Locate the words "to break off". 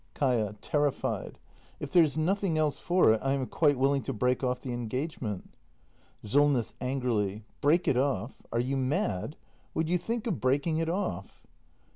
4.01-4.61